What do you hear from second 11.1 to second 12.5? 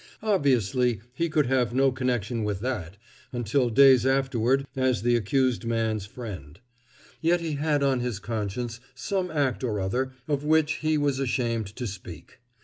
ashamed to speak.